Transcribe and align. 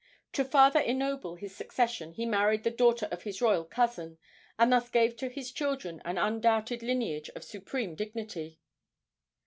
To 0.33 0.43
farther 0.43 0.79
ennoble 0.79 1.35
his 1.35 1.55
succession 1.55 2.13
he 2.13 2.25
married 2.25 2.63
the 2.63 2.71
daughter 2.71 3.07
of 3.11 3.21
his 3.21 3.39
royal 3.39 3.63
cousin, 3.63 4.17
and 4.57 4.71
thus 4.71 4.89
gave 4.89 5.15
to 5.17 5.29
his 5.29 5.51
children 5.51 6.01
an 6.03 6.17
undoubted 6.17 6.81
lineage 6.81 7.29
of 7.35 7.43
supreme 7.43 7.93
dignity. 7.93 8.57